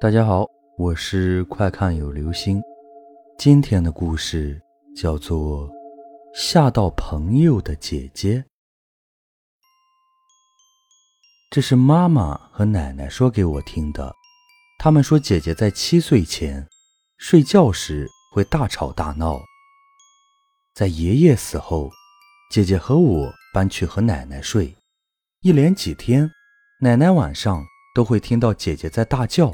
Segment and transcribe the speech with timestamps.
[0.00, 0.46] 大家好，
[0.78, 2.58] 我是快看有流星。
[3.36, 4.58] 今天的故事
[4.96, 5.68] 叫做
[6.32, 8.38] 《吓到朋友的姐姐》。
[11.50, 14.10] 这是妈妈和奶奶说给我听的。
[14.78, 16.66] 他们说，姐姐在七岁前
[17.18, 19.38] 睡觉时会大吵大闹。
[20.74, 21.90] 在爷爷死后，
[22.50, 24.74] 姐姐和我搬去和奶奶睡。
[25.42, 26.30] 一连几天，
[26.80, 27.62] 奶奶晚上
[27.94, 29.52] 都会听到姐姐在大叫。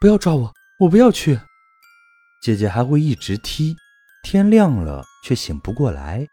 [0.00, 1.40] 不要抓我，我不要去。
[2.40, 3.74] 姐姐还会一直踢，
[4.22, 6.24] 天亮了却醒不过来。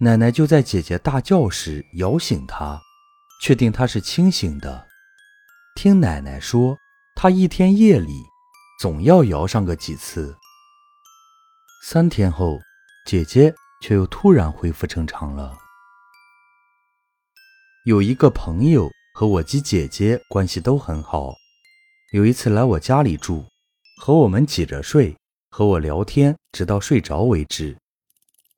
[0.00, 2.78] 奶奶就在姐姐大叫时摇醒她，
[3.42, 4.86] 确定她是清醒的。
[5.74, 6.76] 听奶奶说，
[7.14, 8.22] 她一天夜里
[8.78, 10.36] 总要摇上个几次。
[11.82, 12.60] 三天后，
[13.06, 15.56] 姐姐却又突然恢复正常了。
[17.86, 21.39] 有一个朋友和我及姐姐关系都很好。
[22.12, 23.46] 有一次来我家里住，
[24.00, 25.16] 和我们挤着睡，
[25.48, 27.78] 和我聊天，直到睡着为止。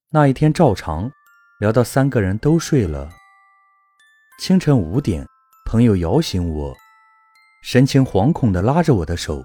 [0.08, 1.12] 那一天照常
[1.60, 3.10] 聊到三个人都睡了。
[4.40, 5.26] 清晨五点，
[5.66, 6.74] 朋友摇醒我，
[7.62, 9.44] 神情惶恐地拉着我的手，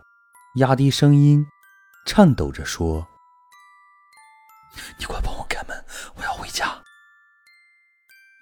[0.56, 1.46] 压低声音，
[2.06, 3.06] 颤抖着说
[4.98, 5.84] ：“你快帮我开门，
[6.16, 6.82] 我要回家。”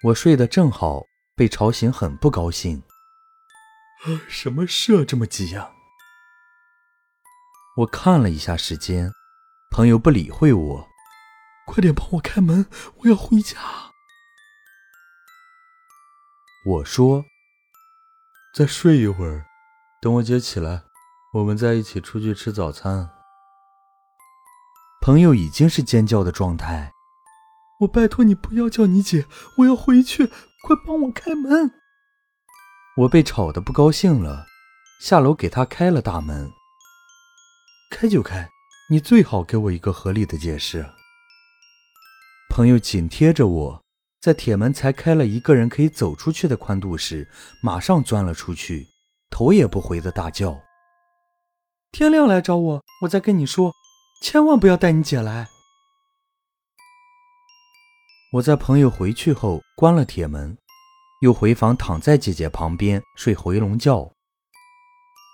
[0.04, 1.02] 我睡得正好，
[1.34, 2.80] 被吵醒，很不高兴。
[4.28, 5.72] 什么事啊，这么急呀？
[7.78, 9.12] 我看了一下时间，
[9.70, 10.88] 朋友不理会我，
[11.66, 12.66] 快点帮我开门，
[12.98, 13.56] 我要回家。
[16.64, 17.24] 我说
[18.54, 19.46] ：“再睡一会儿，
[20.00, 20.84] 等我姐起来，
[21.34, 23.10] 我们再一起出去吃早餐。”
[25.02, 26.92] 朋友已经是尖叫的状态，
[27.80, 29.26] 我拜托你不要叫你姐，
[29.58, 31.72] 我要回去，快帮我开门。
[32.96, 34.46] 我被吵得不高兴了，
[35.02, 36.50] 下楼给他开了大门。
[37.90, 38.48] 开就开，
[38.88, 40.86] 你最好给我一个合理的解释。
[42.48, 43.82] 朋友紧贴着我，
[44.22, 47.28] 在铁门才开了一个人可以走出去的宽度时，
[47.62, 48.86] 马上钻了出去，
[49.28, 50.58] 头也不回的大叫
[51.92, 53.74] ：“天亮来找我，我再跟你说，
[54.22, 55.48] 千万不要带你姐来。”
[58.32, 60.56] 我在朋友回去后关了铁门。
[61.26, 64.08] 又回房躺在姐姐旁边睡回笼觉。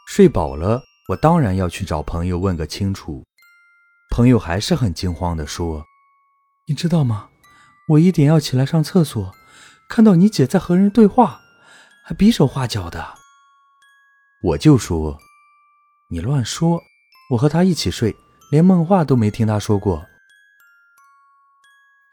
[0.08, 0.80] 睡饱了，
[1.10, 3.22] 我当然要去找朋友问个清楚。
[4.10, 5.84] 朋友还是很惊慌地说
[6.66, 7.28] ：“你知道吗？
[7.90, 9.34] 我一点要起来上厕所，
[9.86, 11.42] 看到你姐在和人对话，
[12.06, 13.14] 还比手画脚的。”
[14.42, 15.18] 我就说
[16.08, 16.80] ：“你乱说！
[17.32, 18.16] 我和她一起睡，
[18.50, 20.06] 连梦话都没听她说过。”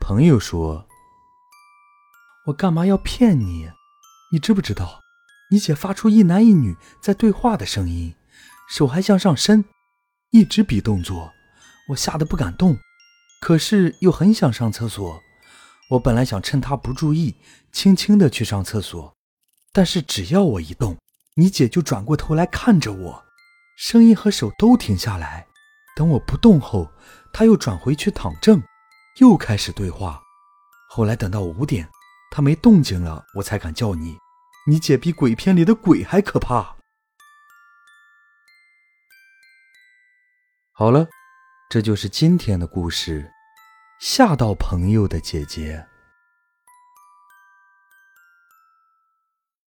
[0.05, 0.88] 朋友说。
[2.49, 3.69] 我干嘛要骗你？
[4.31, 5.01] 你知不知道，
[5.51, 8.15] 你姐发出一男一女在对话的声音，
[8.67, 9.65] 手还向上伸，
[10.31, 11.31] 一直比动作。
[11.89, 12.77] 我吓得不敢动，
[13.41, 15.21] 可是又很想上厕所。
[15.91, 17.35] 我本来想趁她不注意，
[17.71, 19.15] 轻轻的去上厕所，
[19.71, 20.97] 但是只要我一动，
[21.35, 23.23] 你姐就转过头来看着我，
[23.77, 25.45] 声音和手都停下来。
[25.95, 26.89] 等我不动后，
[27.31, 28.63] 她又转回去躺正，
[29.19, 30.21] 又开始对话。
[30.89, 31.87] 后来等到五点。
[32.31, 34.17] 他没动静了，我才敢叫你。
[34.67, 36.77] 你姐比鬼片里的鬼还可怕。
[40.71, 41.07] 好了，
[41.69, 43.31] 这就是今天的故事。
[43.99, 45.88] 吓到朋友的姐姐。